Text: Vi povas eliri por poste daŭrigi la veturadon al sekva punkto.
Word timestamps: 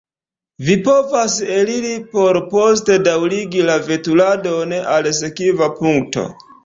Vi 0.69 0.75
povas 0.87 1.33
eliri 1.57 1.91
por 2.15 2.39
poste 2.53 2.97
daŭrigi 3.09 3.63
la 3.71 3.77
veturadon 3.91 4.75
al 4.95 5.11
sekva 5.21 5.69
punkto. 5.83 6.27